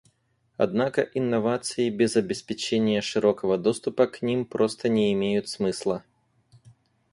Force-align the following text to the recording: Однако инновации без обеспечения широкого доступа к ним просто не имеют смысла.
Однако 0.57 1.03
инновации 1.03 1.91
без 1.91 2.15
обеспечения 2.15 3.01
широкого 3.01 3.59
доступа 3.59 4.07
к 4.07 4.23
ним 4.23 4.45
просто 4.47 4.89
не 4.89 5.13
имеют 5.13 5.47
смысла. 5.47 6.03